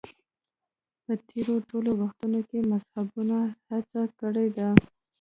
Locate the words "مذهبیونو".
2.71-3.39